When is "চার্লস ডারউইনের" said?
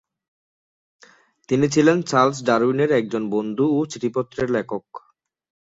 2.01-2.91